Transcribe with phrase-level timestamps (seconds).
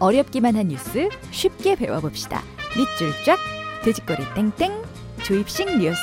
[0.00, 2.42] 어렵기만 한 뉴스 쉽게 배워봅시다.
[2.76, 3.38] 밑줄 쫙,
[3.84, 4.82] 돼지꼬리 땡땡,
[5.22, 6.00] 주입식 뉴스.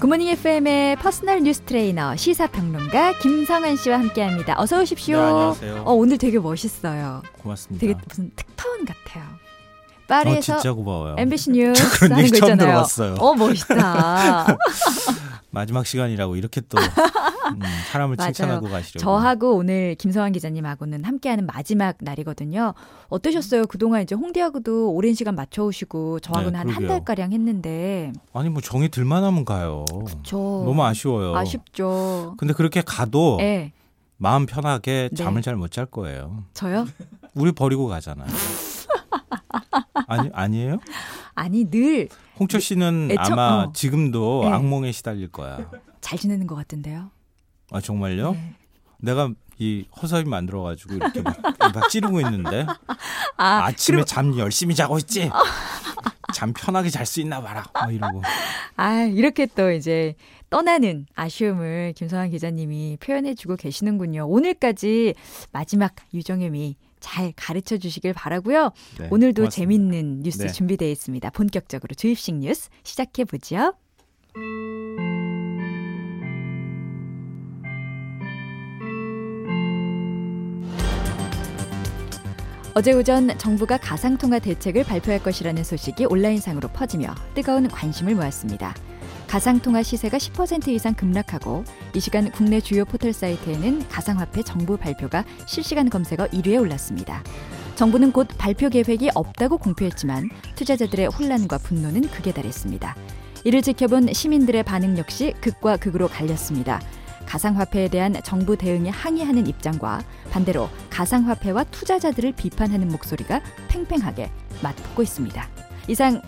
[0.00, 4.54] 굿모닝 FM의 personal 뉴스 트레이너 시사평론가 김성완 씨와 함께합니다.
[4.58, 5.16] 어서 오십시오.
[5.18, 5.82] 네, 안녕하세요.
[5.86, 7.22] 어, 오늘 되게 멋있어요.
[7.42, 7.80] 고맙습니다.
[7.86, 9.24] 되게 무슨 특파원 같아요.
[9.24, 11.16] 어, 파리에서 진짜 고마워요.
[11.18, 12.56] MBC 뉴스 하는 거 있잖아요.
[12.56, 13.14] 들어봤어요.
[13.18, 14.56] 어 멋있다.
[15.56, 17.60] 마지막 시간이라고 이렇게 또 음,
[17.90, 18.18] 사람을.
[18.20, 18.98] 칭찬하고 가시려고.
[18.98, 22.74] 저하고 오늘 김성환 기자님하고는 함께하는 마지막 날이거든요.
[23.08, 23.66] 어떠셨어요?
[23.66, 26.88] 그동안 이제 홍대하고도 오랜 시간 맞춰오시고 저하고는 네, 한한 그러게요.
[26.90, 29.86] 달 가량 했는데 아니 뭐 정이 들만 하면 가요.
[30.24, 31.34] 저 너무 아쉬워요.
[31.34, 32.34] 아쉽죠.
[32.36, 33.72] 근데 그렇게 가도 예,
[34.18, 35.16] 마음 편하게 네.
[35.16, 36.44] 잠을 잘못 잘 거예요.
[36.52, 36.86] 저요?
[37.34, 38.28] 우리 버리고 가잖아요.
[40.08, 40.78] 아니 아니에요?
[41.34, 43.72] 아니 늘잘 홍철 씨는 애청- 아마 어.
[43.72, 44.50] 지금도 네.
[44.50, 45.68] 악몽에 시달릴 거야.
[46.00, 47.10] 지내는 것 같은데요.
[47.72, 48.32] 아 정말요?
[48.32, 48.54] 네.
[48.98, 52.66] 내가 이 허섭이 만들어 가지고 이렇게 막, 막 찌르고 있는데
[53.36, 55.30] 아, 아침에 잠 열심히 자고 있지.
[56.34, 57.64] 잠 편하게 잘 수 있나 봐라.
[57.84, 58.20] 뭐 이러고.
[58.76, 60.14] 아, 이렇게 또 이제
[60.50, 64.26] 떠나는 아쉬움을 김성환 기자님이 표현해주고 계시는군요.
[64.28, 65.14] 오늘까지
[65.52, 68.72] 마지막 유정음이 잘 가르쳐 주시길 바라고요.
[68.98, 69.50] 네, 오늘도 고맙습니다.
[69.50, 70.48] 재밌는 뉴스 네.
[70.48, 71.30] 준비되어 있습니다.
[71.30, 73.74] 본격적으로 주입식 뉴스 시작해 보죠.
[82.74, 88.74] 어제 오전 정부가 가상통화 대책을 발표할 것이라는 소식이 온라인상으로 퍼지며 뜨거운 관심을 모았습니다.
[89.36, 91.62] 가상통화 시세가 10% 이상 급락하고
[91.94, 97.22] 이 시간 국내 주요 포털 사이트에는 가상화폐 정부 발표가 실시간 검색어 1위에 올랐습니다.
[97.74, 102.96] 정부는 곧 발표 계획이 없다고 공표했지만 투자자들의 혼란과 분노는 극에 달했습니다.
[103.44, 106.80] 이를 지켜본 시민들의 반응 역시 극과 극으로 갈렸습니다.
[107.26, 114.30] 가상화폐에 대한 정부 대응에 항의하는 입장과 반대로 가상화폐와 투자자들을 비판하는 목소리가 팽팽하게
[114.62, 115.46] 맞붙고 있습니다.
[115.88, 116.22] 이상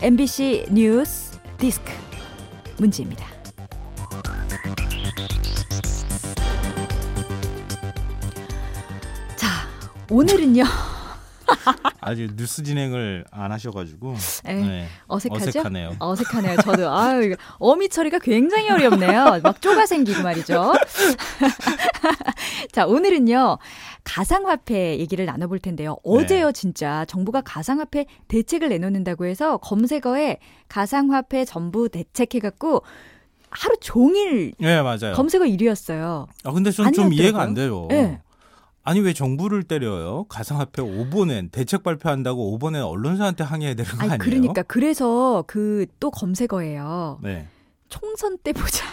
[0.00, 2.05] MBC 뉴스 디스크
[2.78, 3.26] 문지입니다.
[9.36, 9.48] 자,
[10.10, 10.64] 오늘은요.
[12.00, 14.16] 아직 뉴스 진행을 안 하셔가지고
[14.46, 15.48] 에, 네, 어색하죠?
[15.48, 15.96] 어색하네요.
[15.98, 16.56] 어색하네요.
[16.56, 19.40] 저도 아유 어미 처리가 굉장히 어렵네요.
[19.42, 20.72] 막 쪼가 생기고 말이죠.
[22.72, 23.58] 자 오늘은요
[24.04, 25.96] 가상화폐 얘기를 나눠볼 텐데요.
[26.04, 32.82] 어제요 진짜 정부가 가상화폐 대책을 내놓는다고 해서 검색어에 가상화폐 전부 대책 해갖고
[33.50, 35.14] 하루 종일 네 맞아요.
[35.14, 36.26] 검색어 1위였어요.
[36.44, 37.12] 아 근데 전 좀.
[37.12, 37.86] 이해가 안 돼요.
[37.90, 38.20] 네.
[38.82, 40.24] 아니 왜 정부를 때려요?
[40.28, 44.18] 가상화폐 5번엔 대책 발표한다고 5번엔 언론사한테 항의해야 되는 거 아니 아니에요?
[44.18, 47.18] 그러니까 그래서 그 또 검색어예요.
[47.22, 47.48] 네.
[47.88, 48.84] 총선 때 보자.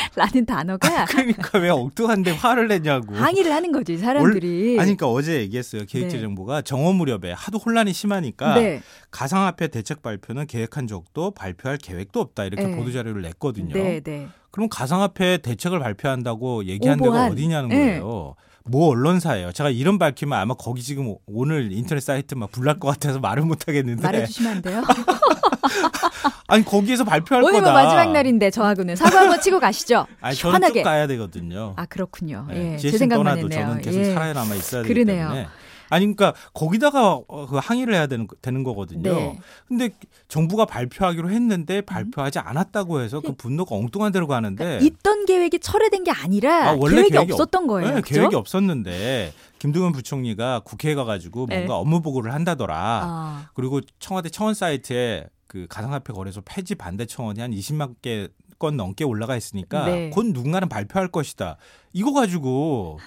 [0.16, 3.14] 라는 단어가 그러니까 왜 엉뚱한데 화를 내냐고.
[3.14, 4.70] 항의를 하는 거지 사람들이.
[4.78, 5.84] 아니 그러니까 어제 얘기했어요.
[5.84, 12.44] 기획재정부가 정오 무렵에 하도 혼란이 심하니까 네, 가상화폐 대책 발표는 계획한 적도 발표할 계획도 없다
[12.44, 12.76] 이렇게 네.
[12.76, 13.72] 보도 자료를 냈거든요.
[13.74, 14.28] 네, 네.
[14.50, 17.22] 그럼 가상화폐 대책을 발표한다고 얘기한 오보한.
[17.22, 17.76] 데가 어디냐는 네.
[18.00, 18.34] 거예요.
[18.64, 19.52] 뭐 언론사예요.
[19.52, 23.66] 제가 이름 밝히면 아마 거기 지금 오늘 인터넷 사이트 막 불날 것 같아서 말을 못
[23.66, 24.02] 하겠는데.
[24.02, 24.82] 말해주시면 안 돼요?
[26.46, 27.72] 아니 거기에서 발표할 오늘 뭐 거다.
[27.72, 30.06] 마지막 날인데 저하고는 사과 한번 치고 가시죠.
[30.20, 30.82] 아니 저는 쭉 시원하게.
[30.82, 31.74] 가야 되거든요.
[31.76, 32.46] 아 그렇군요.
[32.48, 32.74] 네.
[32.74, 33.60] 예, 제 생각만 했네요.
[33.68, 34.12] 저는 계속 예.
[34.14, 35.28] 살아남아 있어야 되기 그러네요.
[35.28, 35.46] 때문에.
[35.90, 39.02] 아니 그러니까 거기다가 어, 그 항의를 해야 되는 되는 거거든요.
[39.02, 39.38] 네.
[39.68, 39.90] 근데
[40.28, 46.10] 정부가 발표하기로 했는데 발표하지 않았다고 해서 그 분노가 엉뚱한 데로 가는데 있던 계획이 철회된 게
[46.10, 47.94] 아니라 아, 원래 계획이, 계획이 없었던 거예요.
[47.94, 48.14] 네, 그죠?
[48.14, 51.56] 계획이 없었는데 김동연 부총리가 국회에 가가지고 네.
[51.58, 52.76] 뭔가 업무 보고를 한다더라.
[52.76, 58.28] 아, 그리고 청와대 청원 사이트에 그 가상화폐 거래소 폐지 반대 청원이 한 20만 개
[58.60, 60.10] 건 넘게 올라가 있으니까 네.
[60.10, 61.56] 곧 누군가는 발표할 것이다.
[61.92, 62.98] 이거 가지고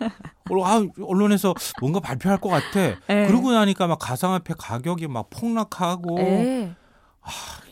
[0.49, 2.95] 어, 아, 언론에서 뭔가 발표할 것 같아.
[3.07, 3.27] 네.
[3.27, 6.75] 그러고 나니까 막 가상화폐 가격이 막 폭락하고 예.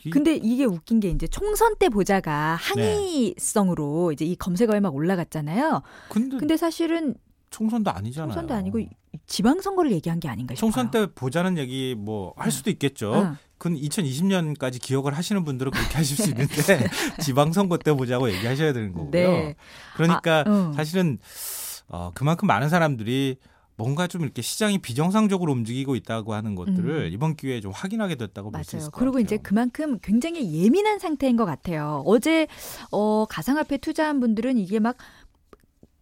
[0.04, 5.82] 이- 근데 이게 웃긴 게 이제 총선 때 보자가 항의성으로 이제 이 검색어에 막 올라갔잖아요.
[6.08, 7.14] 근데, 근데 사실은
[7.50, 8.28] 총선도 아니잖아요.
[8.32, 8.88] 총선도 아니고 이-
[9.26, 10.70] 지방선거를 얘기한 게 아닌가 싶어요.
[10.72, 13.14] 총선 때 보자는 얘기 뭐 할 수도 있겠죠.
[13.14, 13.36] 응.
[13.58, 16.88] 그건 2020년까지 기억을 하시는 분들은 그렇게 하실 수 있는데
[17.20, 19.10] 지방선거 때 보자고 얘기하셔야 되는 거고요.
[19.10, 19.54] 네.
[19.96, 20.72] 그러니까 아, 응.
[20.72, 21.18] 사실은
[21.88, 23.36] 어, 그만큼 많은 사람들이
[23.76, 27.12] 뭔가 좀 이렇게 시장이 비정상적으로 움직이고 있다고 하는 것들을 음.
[27.12, 28.76] 이번 기회에 좀 확인하게 됐다고 볼 수.
[28.76, 29.24] 있을 것 그리고 같아요.
[29.24, 32.02] 이제 그만큼 굉장히 예민한 상태인 것 같아요.
[32.06, 32.46] 어제
[32.90, 34.96] 어, 가상화폐 투자한 분들은 이게 막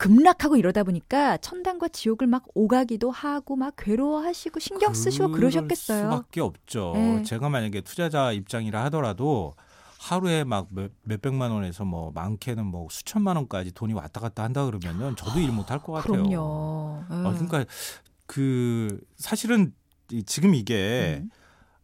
[0.01, 6.05] 급락하고 이러다 보니까 천당과 지옥을 막 오가기도 하고 막 괴로워하시고 신경 쓰시고 그러셨겠어요.
[6.05, 6.93] 수밖에 없죠.
[6.95, 7.23] 네.
[7.23, 9.53] 제가 만약에 투자자 입장이라 하더라도
[9.99, 15.17] 하루에 막 몇, 몇백만 원에서 뭐 많게는 뭐 수천만 원까지 돈이 왔다 갔다 한다 그러면은
[15.17, 16.13] 저도 일 못할 것 같아요.
[16.15, 16.37] 그럼요.
[16.41, 17.33] 어, 예.
[17.35, 17.67] 그러니까
[18.25, 19.75] 그 사실은
[20.11, 21.31] 이- 지금 이게 음.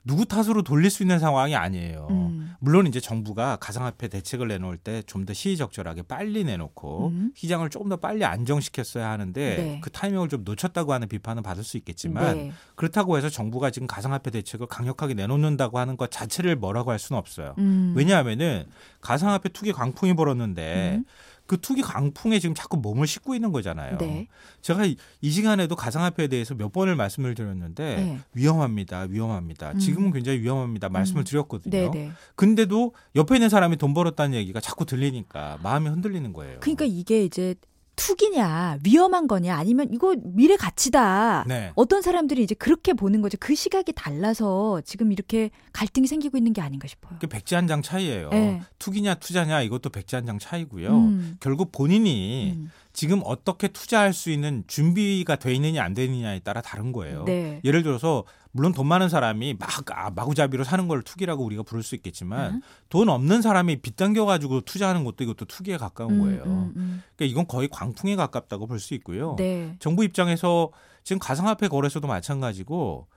[0.06, 2.06] 누구 탓으로 돌릴 수 있는 상황이 아니에요.
[2.10, 2.54] 음.
[2.60, 7.32] 물론 이제 정부가 가상화폐 대책을 내놓을 때 좀 더 시의적절하게 빨리 내놓고 음.
[7.34, 9.80] 시장을 조금 더 빨리 안정시켰어야 하는데 네.
[9.82, 12.52] 그 타이밍을 좀 놓쳤다고 하는 비판은 받을 수 있겠지만 네.
[12.76, 17.54] 그렇다고 해서 정부가 지금 가상화폐 대책을 강력하게 내놓는다고 하는 것 자체를 뭐라고 할 수는 없어요.
[17.58, 17.92] 음.
[17.96, 18.66] 왜냐하면은
[19.00, 21.04] 가상화폐 투기 강풍이 불었는데 음.
[21.46, 23.98] 그 투기 강풍에 지금 자꾸 몸을 싣고 있는 거잖아요.
[23.98, 24.28] 네.
[24.62, 28.20] 제가 이, 이 시간에도 가상화폐에 대해서 몇 번을 말씀을 드렸는데 네.
[28.34, 29.72] 위험합니다, 위험합니다.
[29.72, 29.78] 음.
[29.78, 30.88] 지금은 굉장히 위험합니다.
[30.88, 31.24] 말씀을 음.
[31.24, 31.70] 드렸거든요.
[31.70, 32.10] 네, 네.
[32.34, 36.58] 근데도 옆에 있는 사람이 돈 벌었다는 얘기가 자꾸 들리니까 마음이 흔들리는 거예요.
[36.60, 37.54] 그러니까 이게 이제
[37.96, 41.44] 투기냐 위험한 거냐 아니면 이거 미래 가치다.
[41.48, 41.72] 네.
[41.74, 43.36] 어떤 사람들이 이제 그렇게 보는 거죠.
[43.40, 47.16] 그 시각이 달라서 지금 이렇게 갈등이 생기고 있는 게 아닌가 싶어요.
[47.20, 48.28] 그 백지 한 장 차이예요.
[48.30, 48.62] 네.
[48.78, 50.88] 투기냐 투자냐 이것도 백지 한 장 차이고요.
[50.94, 51.36] 음.
[51.40, 52.70] 결국 본인이 음.
[52.96, 57.24] 지금 어떻게 투자할 수 있는 준비가 돼 있느냐 안 되느냐에 따라 다른 거예요.
[57.24, 57.60] 네.
[57.62, 61.94] 예를 들어서 물론 돈 많은 사람이 막 아, 마구잡이로 사는 걸 투기라고 우리가 부를 수
[61.94, 62.62] 있겠지만 음.
[62.88, 66.42] 돈 없는 사람이 빚 당겨 가지고 투자하는 것도 이것도 투기에 가까운 음, 거예요.
[66.44, 67.02] 음, 음.
[67.16, 69.36] 그러니까 이건 거의 광풍에 가깝다고 볼 수 있고요.
[69.36, 69.76] 네.
[69.78, 70.70] 정부 입장에서
[71.04, 73.08] 지금 가상화폐 거래소도 마찬가지고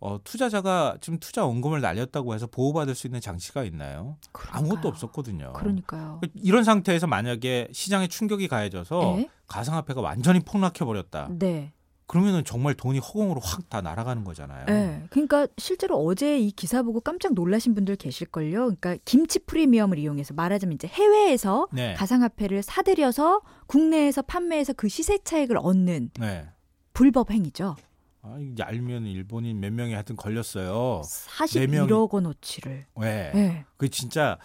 [0.00, 4.16] 어, 투자자가 지금 투자 원금을 날렸다고 해서 보호받을 수 있는 장치가 있나요?
[4.32, 4.88] 아무것도 그러니까요.
[4.90, 5.52] 없었거든요.
[5.54, 6.20] 그러니까요.
[6.34, 9.28] 이런 상태에서 만약에 시장에 충격이 가해져서 네.
[9.48, 11.28] 가상화폐가 완전히 폭락해 버렸다.
[11.38, 11.72] 네.
[12.06, 14.64] 그러면은 정말 돈이 허공으로 확 다 날아가는 거잖아요.
[14.64, 15.04] 네.
[15.10, 18.60] 그러니까 실제로 어제 이 기사 보고 깜짝 놀라신 분들 계실걸요.
[18.60, 21.92] 그러니까 김치 프리미엄을 이용해서 말하자면 이제 해외에서 네.
[21.94, 26.46] 가상화폐를 사들여서 국내에서 판매해서 그 시세 차익을 얻는 네.
[26.94, 27.76] 불법 행위죠.
[28.22, 31.02] 아, 이게 알면 일본인 몇 명이 하여튼 걸렸어요.
[31.04, 32.86] 41억 원어치를.
[32.96, 33.30] 왜?
[33.34, 33.64] 네.
[33.76, 34.38] 그 진짜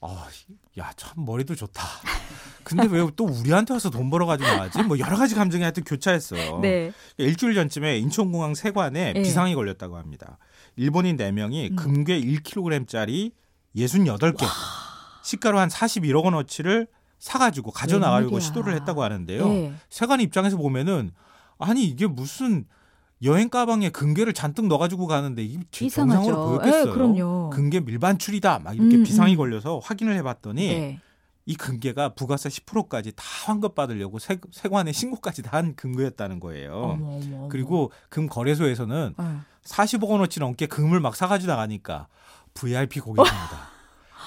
[0.00, 0.26] 아,
[0.78, 1.82] 야, 참 머리도 좋다.
[2.64, 4.82] 근데 왜 또 우리한테 와서 돈 벌어가지고 나가지?
[4.82, 6.58] 뭐 여러 가지 감정이 하여튼 교차했어요.
[6.60, 6.92] 네.
[7.18, 9.22] 일주일 전쯤에 인천공항 세관에 네.
[9.22, 10.38] 비상이 걸렸다고 합니다.
[10.76, 11.76] 일본인 4명이 음.
[11.76, 13.32] 금괴 1kg짜리
[13.76, 14.44] 68개,
[15.22, 16.86] 시가로 한 41억 원어치를
[17.18, 18.40] 사가지고 가져나가려고.
[18.40, 19.48] 시도를 했다고 하는데요.
[19.48, 19.74] 네.
[19.88, 21.12] 세관 입장에서 보면은
[21.58, 22.66] 아니 이게 무슨
[23.24, 26.46] 여행 가방에 금괴를 잔뜩 넣어가지고 가는데 이게 정상으로.
[26.46, 26.84] 보였겠어요.
[26.86, 27.50] 네, 그럼요.
[27.50, 29.36] 금괴 밀반출이다 막 이렇게 음, 비상이 음.
[29.36, 31.00] 걸려서 확인을 해봤더니 네.
[31.46, 36.72] 이 금괴가 부가세 10%까지 다 환급 받으려고 세, 세관에 신고까지 다 한 금괴였다는 거예요.
[36.72, 37.48] 어머, 어머, 어머.
[37.48, 39.24] 그리고 금 거래소에서는 네.
[39.64, 42.08] 40억 원어치 넘게 금을 막 사가지고 나가니까
[42.54, 43.74] VIP 고객입니다.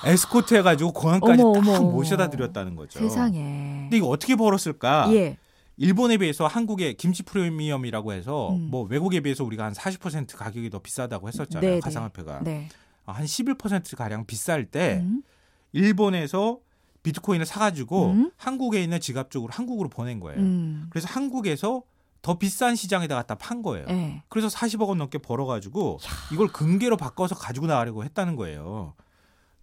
[0.06, 1.82] 에스코트 해가지고 공항까지 딱.
[1.84, 3.00] 모셔다 드렸다는 거죠.
[3.00, 3.80] 세상에.
[3.84, 5.08] 근데 이거 어떻게 벌었을까?
[5.14, 5.38] 예.
[5.78, 8.70] 일본에 비해서 한국의 김치 프리미엄이라고 해서 음.
[8.72, 11.70] 뭐 외국에 비해서 우리가 한 40% 가격이 더 비싸다고 했었잖아요.
[11.70, 11.80] 네, 네.
[11.80, 12.68] 가상화폐가 네.
[13.06, 15.22] 한 11% 가량 비쌀 때 음.
[15.72, 16.60] 일본에서
[17.04, 18.32] 비트코인을 사가지고 음.
[18.38, 20.40] 한국에 있는 지갑 쪽으로 한국으로 보낸 거예요.
[20.40, 20.88] 음.
[20.90, 21.84] 그래서 한국에서
[22.24, 23.86] 더 비싼 시장에다 갖다 판 거예요.
[23.86, 24.24] 네.
[24.28, 26.00] 그래서 40억 원 넘게 벌어가지고
[26.34, 28.96] 이걸 금괴로 바꿔서 가지고 나가려고 했다는 거예요.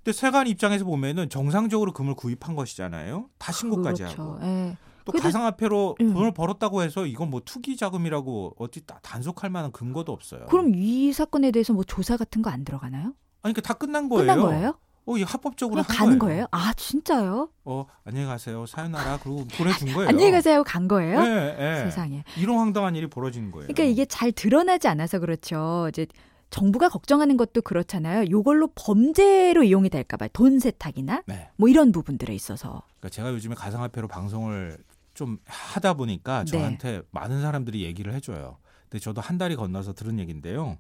[0.03, 3.29] 근데 세관 입장에서 보면은 정상적으로 금을 구입한 것이잖아요.
[3.39, 4.23] 다 신고까지 그렇죠.
[4.23, 4.77] 하고 예.
[5.05, 6.13] 또 그래도- 가상화폐로 음.
[6.15, 10.47] 돈을 벌었다고 해서 이건 뭐 투기 자금이라고 어찌 다- 단속할 만한 근거도 없어요.
[10.47, 13.07] 그럼 이 사건에 대해서 뭐 조사 같은 거 안 들어가나요?
[13.43, 14.23] 아니 그러니까 다 끝난 거예요.
[14.27, 14.79] 끝난 거예요?
[15.07, 16.35] 어, 이 합법적으로 한 가는 거예요.
[16.35, 16.47] 거예요?
[16.51, 17.51] 아 진짜요?
[17.67, 18.65] 어, 안녕히 가세요.
[18.65, 19.19] 사요나라.
[19.23, 20.09] 그리고 보내준 거예요.
[20.09, 21.21] 안녕히 가세요 간 거예요?
[21.21, 21.77] 네, 네.
[21.85, 22.25] 세상에.
[22.39, 23.67] 이런 황당한 일이 벌어지는 거예요.
[23.67, 25.87] 그러니까 이게 잘 드러나지 않아서 그렇죠.
[25.91, 26.07] 이제
[26.49, 28.31] 정부가 걱정하는 것도 그렇잖아요.
[28.31, 30.29] 요걸로 범죄로 이용이 될까 봐요.
[30.33, 31.51] 돈 세탁이나 네.
[31.57, 32.83] 뭐 이런 부분들에 있어서.
[33.01, 34.79] 그러니까 제가 요즘에 가상화폐로 방송을
[35.15, 36.51] 좀 하다 보니까 네.
[36.51, 38.59] 저한테 많은 사람들이 얘기를 해줘요.
[38.89, 40.79] 근데 저도 한 달이 건너서 들은 얘기인데요.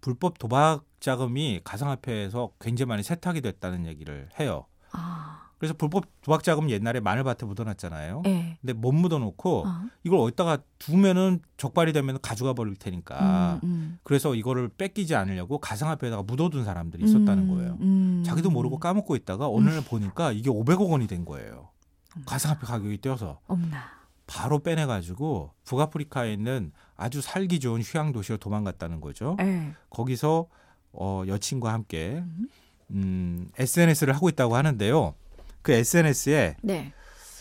[0.00, 4.66] 불법 도박 자금이 가상화폐에서 굉장히 많이 세탁이 됐다는 얘기를 해요.
[4.92, 8.22] 아, 그래서 불법 도박 자금 옛날에 마늘밭에 묻어놨잖아요.
[8.26, 8.58] 예.
[8.60, 9.82] 근데 못 묻어놓고 어.
[10.04, 13.98] 이걸 어디다가 두면은 적발이 되면 가져가 버릴 테니까 음, 음.
[14.02, 17.78] 그래서 이거를 뺏기지 않으려고 가상화폐에다가 묻어둔 사람들이 있었다는 음, 거예요.
[17.80, 18.22] 음.
[18.24, 21.69] 자기도 모르고 까먹고 있다가 오늘 보니까 이게 500억 원이 된 거예요.
[22.16, 22.22] 음.
[22.26, 24.00] 가상화폐 가격이 뛰어서 없나.
[24.26, 29.36] 바로 빼내가지고 북아프리카에 있는 아주 살기 좋은 휴양 도시로 도망갔다는 거죠.
[29.40, 29.74] 예.
[29.90, 30.46] 거기서
[30.92, 32.48] 어, 여친과 함께 음.
[32.90, 35.14] 음, SNS를 하고 있다고 하는데요.
[35.62, 36.92] 그 SNS에 네.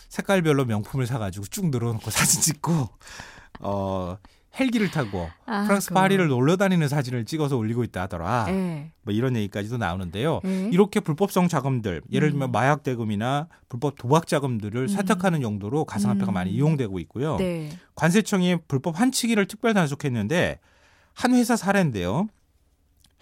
[0.09, 2.89] 색깔별로 명품을 사가지고 쭉 늘어놓고 사진 찍고
[3.61, 4.17] 어,
[4.59, 8.45] 헬기를 타고 아, 프랑스 그- 파리를 놀러 다니는 사진을 찍어서 올리고 있다 하더라.
[8.49, 8.91] 예.
[9.03, 10.41] 뭐 이런 얘기까지도 나오는데요.
[10.45, 10.69] 예.
[10.71, 12.51] 이렇게 불법성 자금들, 예를 들면 음.
[12.51, 14.87] 마약 대금이나 불법 도박 자금들을 음.
[14.87, 16.33] 세탁하는 용도로 가상화폐가 음.
[16.33, 17.37] 많이 이용되고 있고요.
[17.37, 17.69] 네.
[17.95, 20.59] 관세청이 불법 환치기를 특별 단속했는데
[21.13, 22.27] 한 회사 사례인데요.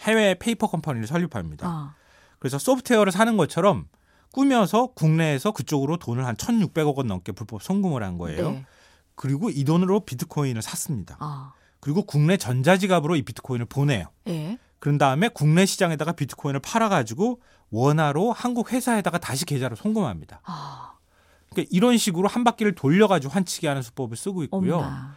[0.02, 1.68] 해외 페이퍼 컴퍼니를 설립합니다.
[1.68, 1.96] 아.
[2.40, 3.88] 그래서 소프트웨어를 사는 것처럼
[4.32, 8.62] 꾸며서 국내에서 그쪽으로 돈을 한 1,600억 원 넘게 불법 송금을 한 거예요.
[9.18, 9.22] 네.
[9.22, 11.18] 그리고 이 돈으로 비트코인을 샀습니다.
[11.20, 11.54] 아.
[11.80, 14.06] 그리고 국내 전자지갑으로 이 비트코인을 보내요.
[14.28, 14.58] 예.
[14.80, 20.42] 그런 다음에 국내 시장에다가 비트코인을 팔아가지고 원화로 한국 회사에다가 다시 계좌를 송금합니다.
[20.44, 20.94] 아.
[21.50, 24.78] 그러니까 이런 식으로 한 바퀴를 돌려가지고 환치기 하는 수법을 쓰고 있고요.
[24.78, 25.16] 엄마.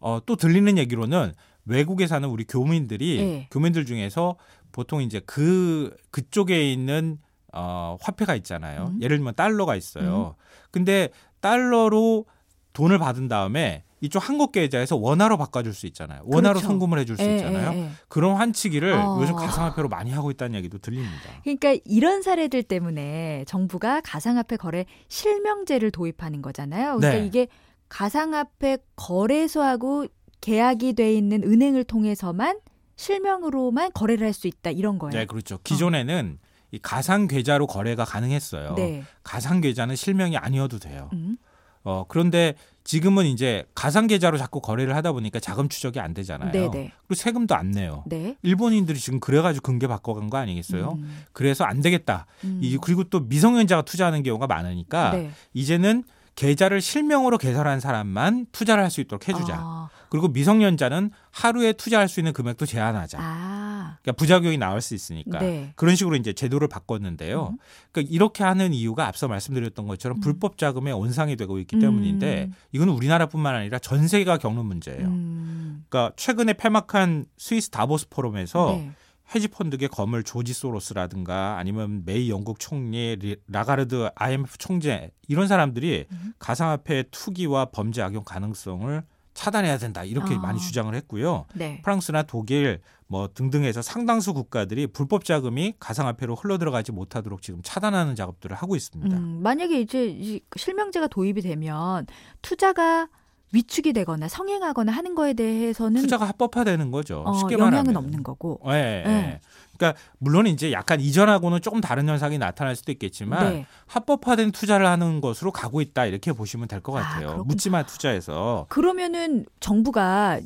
[0.00, 1.32] 어, 또 들리는 얘기로는
[1.64, 3.48] 외국에 사는 우리 교민들이 예.
[3.50, 4.36] 교민들 중에서
[4.72, 7.18] 보통 이제 그 그쪽에 있는
[7.52, 8.92] 어, 화폐가 있잖아요.
[8.94, 9.02] 음.
[9.02, 10.36] 예를 들면 달러가 있어요.
[10.70, 11.08] 근데
[11.40, 12.26] 달러로
[12.72, 16.22] 돈을 받은 다음에 이쪽 한국 계좌에서 원화로 바꿔줄 수 있잖아요.
[16.24, 16.66] 원화로 그렇죠.
[16.68, 17.72] 송금을 해줄 수 예, 있잖아요.
[17.74, 17.90] 예, 예.
[18.08, 19.18] 그런 환치기를 어.
[19.20, 21.20] 요즘 가상화폐로 많이 하고 있다는 얘기도 들립니다.
[21.42, 26.96] 그러니까 이런 사례들 때문에 정부가 가상화폐 거래 실명제를 도입하는 거잖아요.
[26.96, 27.26] 그러니까 네.
[27.26, 27.48] 이게
[27.90, 30.06] 가상화폐 거래소하고
[30.40, 32.58] 계약이 돼 있는 은행을 통해서만
[32.96, 35.12] 실명으로만 거래를 할 수 있다 이런 거예요.
[35.12, 35.58] 네, 그렇죠.
[35.64, 36.38] 기존에는
[36.70, 38.74] 이 가상 계좌로 거래가 가능했어요.
[38.76, 39.02] 네.
[39.22, 41.10] 가상 계좌는 실명이 아니어도 돼요.
[41.12, 41.36] 음.
[41.82, 46.50] 어, 그런데 지금은 이제 가상 계좌로 자꾸 거래를 하다 보니까 자금 추적이 안 되잖아요.
[46.50, 46.92] 네, 네.
[47.06, 48.04] 그리고 세금도 안 내요.
[48.06, 48.36] 네.
[48.42, 50.92] 일본인들이 지금 그래가지고 근계 바꿔간 거 아니겠어요?
[50.98, 51.24] 음.
[51.32, 52.26] 그래서 안 되겠다.
[52.44, 52.58] 음.
[52.62, 55.30] 이 그리고 또 미성년자가 투자하는 경우가 많으니까 네.
[55.54, 56.04] 이제는
[56.36, 59.54] 계좌를 실명으로 개설한 사람만 투자를 할 수 있도록 해주자.
[59.58, 59.88] 아.
[60.08, 63.18] 그리고 미성년자는 하루에 투자할 수 있는 금액도 제한하자.
[63.20, 63.96] 아.
[64.02, 65.72] 그러니까 부작용이 나올 수 있으니까 네.
[65.76, 67.50] 그런 식으로 이제 제도를 바꿨는데요.
[67.52, 67.58] 음.
[67.92, 70.20] 그러니까 이렇게 하는 이유가 앞서 말씀드렸던 것처럼 음.
[70.20, 72.54] 불법 자금의 온상이 되고 있기 때문인데 음.
[72.72, 75.06] 이건 우리나라뿐만 아니라 전 세계가 겪는 문제예요.
[75.06, 75.84] 음.
[75.88, 78.92] 그러니까 최근에 폐막한 스위스 다보스 포럼에서 네.
[79.34, 86.32] 헤지펀드계 거물 조지 소로스라든가 아니면 메이 영국 총리 리- 라가르드 IMF 총재 이런 사람들이 음.
[86.38, 90.38] 가상화폐 투기와 범죄 악용 가능성을 차단해야 된다 이렇게 아.
[90.38, 91.46] 많이 주장을 했고요.
[91.54, 91.80] 네.
[91.82, 98.56] 프랑스나 독일 뭐 등등에서 상당수 국가들이 불법 자금이 가상화폐로 흘러 들어가지 못하도록 지금 차단하는 작업들을
[98.56, 99.16] 하고 있습니다.
[99.16, 102.06] 음, 만약에 이제 이 실명제가 도입이 되면
[102.42, 103.08] 투자가
[103.52, 107.24] 위축이 되거나 성행하거나 하는 거에 대해서는 투자가 합법화되는 거죠.
[107.26, 107.96] 어, 쉽게 영향은 말하면.
[107.96, 108.60] 없는 거고.
[108.68, 109.08] 예, 예.
[109.08, 109.40] 네.
[109.76, 113.66] 그러니까 물론 이제 약간 이전하고는 조금 다른 현상이 나타날 수도 있겠지만 네.
[113.86, 117.20] 합법화된 투자를 하는 것으로 가고 있다 이렇게 보시면 될것 아, 같아요.
[117.28, 117.44] 그렇군요.
[117.44, 120.38] 묻지마 투자에서 그러면은 정부가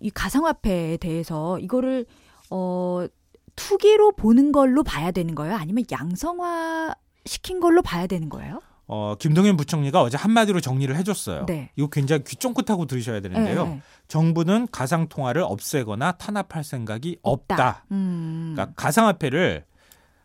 [0.00, 2.06] 이 가상화폐에 대해서 이거를
[2.48, 3.06] 어
[3.54, 5.54] 투기로 보는 걸로 봐야 되는 거예요?
[5.54, 6.94] 아니면 양성화
[7.26, 8.62] 시킨 걸로 봐야 되는 거예요?
[8.92, 11.46] 어, 김동연 부총리가 어제 한마디로 정리를 해줬어요.
[11.46, 11.70] 네.
[11.76, 13.64] 이거 굉장히 귀 쫑긋하고 들으셔야 되는데요.
[13.64, 13.82] 네, 네.
[14.08, 17.54] 정부는 가상 통화를 없애거나 탄압할 생각이 없다.
[17.54, 17.84] 없다.
[17.92, 18.54] 음.
[18.56, 19.64] 그러니까 가상화폐를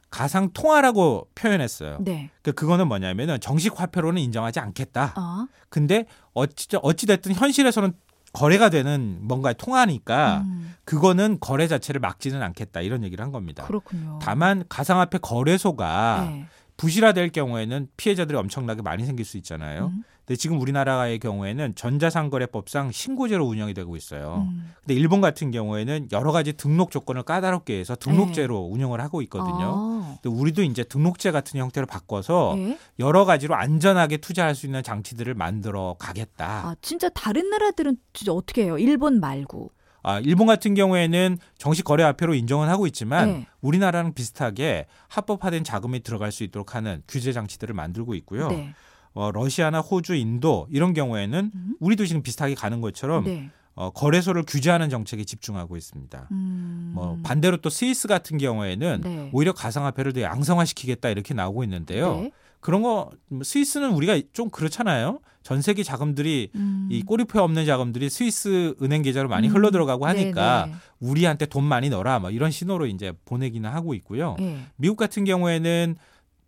[0.10, 2.00] 가상 통화라고 표현했어요.
[2.02, 2.32] 네.
[2.42, 5.14] 그 그거는 뭐냐면은 정식 화폐로는 인정하지 않겠다.
[5.16, 5.46] 어.
[5.70, 7.94] 근데 어찌 어찌 됐든 현실에서는
[8.34, 13.64] 거래가 되는 뭔가의 통화니까 음, 그거는 거래 자체를 막지는 않겠다 이런 얘기를 한 겁니다.
[13.66, 14.18] 그렇군요.
[14.22, 16.48] 다만 가상화폐 거래소가 네.
[16.78, 19.92] 부실화될 경우에는 피해자들이 엄청나게 많이 생길 수 있잖아요.
[19.94, 24.48] 음, 근데 지금 우리나라의 경우에는 전자상거래법상 신고제로 운영이 되고 있어요.
[24.50, 24.74] 음.
[24.82, 29.58] 근데 일본 같은 경우에는 여러 가지 등록 조건을 까다롭게 해서 등록제로 운영을 하고 있거든요.
[29.58, 29.64] 네.
[29.66, 30.18] 아.
[30.22, 32.78] 근데 우리도 이제 등록제 같은 형태로 바꿔서 예?
[33.00, 36.70] 여러 가지로 안전하게 투자할 수 있는 장치들을 만들어 가겠다.
[36.70, 38.78] 아, 진짜 다른 나라들은 진짜 어떻게 해요?
[38.80, 39.72] 일본 말고.
[40.08, 43.48] 아, 일본 같은 경우에는 정식 거래 화폐로 인정은 하고 있지만 네.
[43.62, 48.50] 우리나라랑 비슷하게 합법화된 자금이 들어갈 수 있도록 하는 규제 장치들을 만들고 있고요.
[48.50, 48.76] 네.
[49.16, 51.76] 어, 러시아나 호주, 인도 이런 경우에는 음.
[51.80, 53.50] 우리도 지금 비슷하게 가는 것처럼 네.
[53.74, 56.28] 어, 거래소를 규제하는 정책에 집중하고 있습니다.
[56.30, 56.92] 음.
[56.94, 59.30] 뭐 반대로 또 스위스 같은 경우에는 네.
[59.34, 62.30] 오히려 가상화폐를 더 양성화시키겠다 이렇게 나오고 있는데요.
[62.66, 62.66] 네.
[62.66, 63.12] 그런 거뭐
[63.44, 65.20] 스위스는 우리가 좀 그렇잖아요.
[65.44, 66.90] 전 세계 자금들이 음.
[66.92, 69.54] 이 꼬리표 없는 자금들이 스위스 은행 계좌로 많이 음.
[69.54, 70.78] 흘러 들어가고 하니까 네, 네.
[71.00, 74.36] 우리한테 돈 많이 넣어라 뭐 이런 신호로 이제 보내기는 하고 있고요.
[74.40, 74.58] 네.
[74.76, 75.96] 미국 같은 경우에는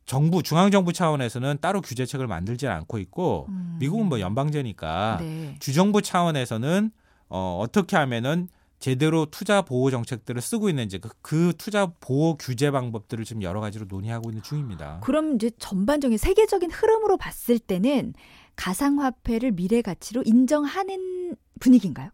[0.07, 3.75] 정부 중앙 정부 차원에서는 따로 규제책을 만들지 않고 있고 음.
[3.79, 5.55] 미국은 뭐 연방제니까 네.
[5.59, 6.89] 주정부 차원에서는
[7.29, 8.47] 어, 어떻게 하면은
[8.79, 13.85] 제대로 투자 보호 정책들을 쓰고 있는지 그, 그 투자 보호 규제 방법들을 지금 여러 가지로
[13.89, 14.99] 논의하고 있는 중입니다.
[15.03, 18.13] 그럼 이제 전반적인 세계적인 흐름으로 봤을 때는
[18.55, 22.09] 가상화폐를 미래 가치로 인정하는 분위기인가요?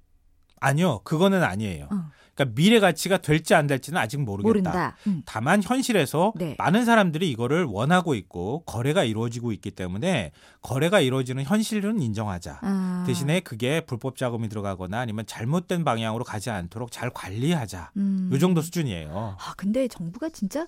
[0.60, 1.90] 아니요, 그거는 아니에요.
[1.92, 2.12] 어.
[2.34, 4.48] 그러니까 미래 가치가 될지 안 될지는 아직 모르겠다.
[4.50, 4.98] 모른다.
[5.08, 5.22] 음.
[5.26, 6.56] 다만 현실에서 네.
[6.58, 12.60] 많은 사람들이 이거를 원하고 있고 거래가 이루어지고 있기 때문에 거래가 이루어지는 현실은 인정하자.
[12.62, 12.93] 아.
[13.06, 17.92] 대신에 그게 불법 자금이 들어가거나 아니면 잘못된 방향으로 가지 않도록 잘 관리하자.
[17.98, 18.30] 음.
[18.32, 19.38] 요 정도 수준이에요.
[19.40, 20.68] 아, 근데 정부가 진짜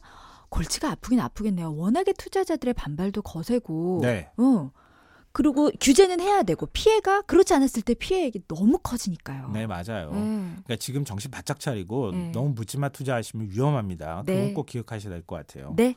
[0.49, 1.75] 골치가 아프긴 아프겠네요.
[1.75, 3.99] 워낙에 투자자들의 반발도 거세고.
[4.01, 4.29] 네.
[4.37, 4.71] 어.
[5.31, 9.49] 그리고 규제는 해야 되고 피해가 그렇지 않았을 때 피해액이 너무 커지니까요.
[9.51, 10.11] 네, 맞아요.
[10.13, 10.19] 네.
[10.63, 12.31] 그러니까 지금 정신 바짝 차리고 네.
[12.31, 14.23] 너무 묻지마 투자하시면 위험합니다.
[14.25, 14.33] 네.
[14.33, 15.73] 그건 꼭 기억하셔야 될 것 같아요.
[15.75, 15.95] 네.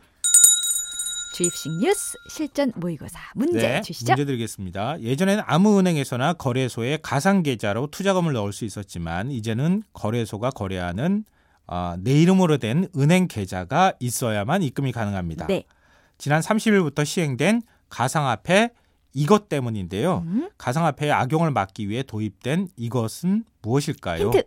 [1.38, 4.10] 주입식 뉴스 실전 모의고사 문제 네, 주시죠.
[4.10, 5.00] 문제 드리겠습니다.
[5.00, 11.24] 예전에는 아무 은행에서나 거래소에 가상 계좌로 투자금을 넣을 수 있었지만 이제는 거래소가 거래하는
[11.68, 15.46] 아, 내 이름으로 된 은행 계좌가 있어야만 입금이 가능합니다.
[15.46, 15.62] 네.
[16.16, 18.70] 지난 30일부터 시행된 가상화폐
[19.14, 20.24] 이것 때문인데요.
[20.26, 24.24] 음, 가상화폐의 악용을 막기 위해 도입된 이것은 무엇일까요?
[24.24, 24.42] 힌트.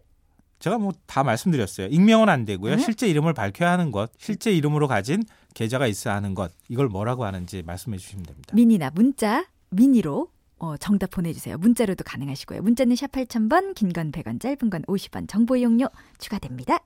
[0.62, 1.88] 제가 뭐 다 말씀드렸어요.
[1.88, 2.74] 익명은 안 되고요.
[2.74, 2.78] 음?
[2.80, 7.62] 실제 이름을 밝혀야 하는 것, 실제 이름으로 가진 계좌가 있어야 하는 것, 이걸 뭐라고 하는지
[7.64, 8.56] 말씀해 주시면 됩니다.
[8.56, 11.58] 미니나 문자 미니로 어, 정답 보내주세요.
[11.58, 12.62] 문자로도 가능하시고요.
[12.62, 15.88] 문자는 샵 8000번, 긴 건 100원, 짧은 건 50원, 정보 이용료
[16.20, 16.78] 추가됩니다.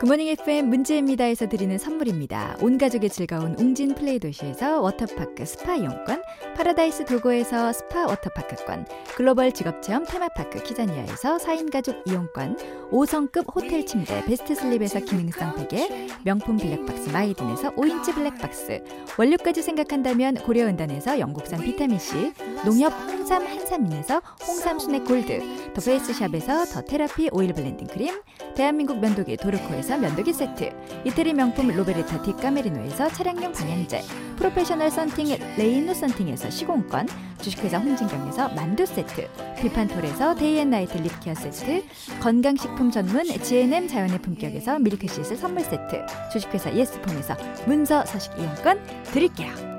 [0.00, 2.56] 굿모닝 FM 문지애입니다에서 드리는 선물입니다.
[2.60, 6.22] 온 가족의 즐거운 웅진 플레이 도시에서 워터파크 스파 이용권,
[6.54, 14.54] 파라다이스 도고에서 스파 워터파크권, 글로벌 직업체험 테마파크 키자니아에서 4인 가족 이용권, 5성급 호텔 침대 베스트
[14.54, 18.82] 슬립에서 기능성 베개, 명품 블랙박스 마이딘에서 5인치 블랙박스,
[19.18, 27.30] 원료까지 생각한다면 고려은단에서 영국산 비타민C, 농협 홍삼 한삼인에서 홍삼 스낵 골드, 더 페이스샵에서 더 테라피
[27.32, 28.20] 오일 블렌딩 크림,
[28.54, 30.70] 대한민국 면도기 도르코에서 면도기 세트,
[31.06, 34.02] 이태리 명품 로베르타 디 까메리노에서 차량용 방향제,
[34.36, 37.08] 프로페셔널 썬팅 레이노 썬팅에서 시공권,
[37.40, 39.28] 주식회사 홍진경에서 만두 세트,
[39.60, 41.84] 비판톨에서 day and night lip care 세트,
[42.20, 48.80] 건강식품 전문 GNM 자연의 품격에서 밀크시슬 선물 세트, 주식회사 예스폼에서 문서 서식 이용권
[49.12, 49.72] 드릴게요.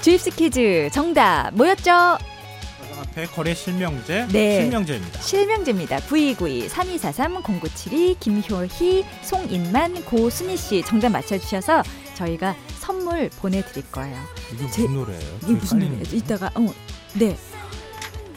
[0.00, 2.18] 주입식 퀴즈 정답 뭐였죠?
[3.14, 4.60] 가상화폐 거래 실명제, 네.
[4.60, 5.20] 실명제입니다.
[5.20, 6.00] 실명제입니다.
[6.00, 11.82] 9292 3243 0972 김효희 송인만 고순희 씨 정답 맞춰주셔서
[12.14, 14.16] 저희가 선물 보내드릴 거예요.
[14.52, 15.38] 이게 제- 무슨 노래예요?
[15.42, 16.02] 이게 무슨 노래예요?
[16.12, 16.72] 이따가 어,
[17.14, 17.36] 네.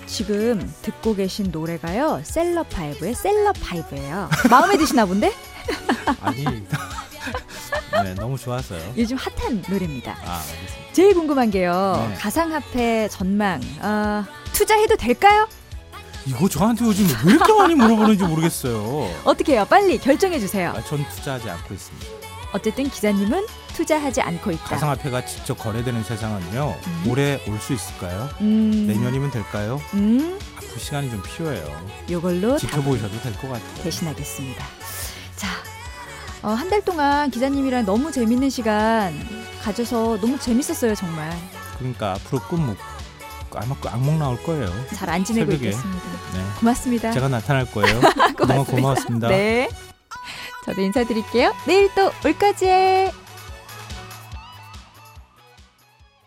[0.07, 2.21] 지금 듣고 계신 노래가요.
[2.25, 4.29] 셀럽 파이브의 셀럽 파이브예요.
[4.49, 5.31] 마음에 드시나 본데?
[6.21, 8.93] 아니, 네, 너무 좋았어요.
[8.97, 10.17] 요즘 핫한 노래입니다.
[10.25, 10.41] 아.
[10.91, 12.05] 제일 궁금한 게요.
[12.09, 12.15] 네.
[12.15, 14.25] 가상화폐 전망 어,
[14.61, 15.47] 투자해도 될까요?
[16.27, 19.09] 이거 저한테 요즘 왜 이렇게 많이 물어보는지 모르겠어요.
[19.23, 19.65] 어떻게 해요?
[19.67, 20.71] 빨리 결정해 주세요.
[20.77, 22.05] 아, 전 투자하지 않고 있습니다.
[22.53, 24.63] 어쨌든 기자님은 투자하지 않고 있다.
[24.65, 27.05] 가상화폐가 직접 거래되는 세상은요, 음.
[27.09, 28.29] 올해 올 수 있을까요?
[28.41, 29.81] 음, 내년이면 될까요?
[29.95, 31.65] 음, 앞으로 시간이 좀 필요해요.
[32.11, 33.83] 요걸로 답 지켜보셔도 될 것 같아요.
[33.83, 34.63] 대신하겠습니다.
[35.37, 35.47] 자,
[36.43, 39.11] 어, 한 달 동안 기자님이랑 너무 재밌는 시간
[39.63, 41.35] 가져서 너무 재밌었어요, 정말.
[41.79, 42.77] 그러니까 앞으로 꿈
[43.59, 44.69] 아마 그 악몽 나올 거예요.
[44.95, 45.69] 잘 안 지내고 새벽에.
[45.69, 46.03] 있겠습니다.
[46.33, 46.39] 네.
[46.59, 47.11] 고맙습니다.
[47.11, 47.99] 제가 나타날 거예요.
[48.47, 49.27] 너무 고마웠습니다.
[49.29, 49.69] 네.
[50.65, 51.53] 저도 인사드릴게요.
[51.65, 52.65] 내일 또올 거지.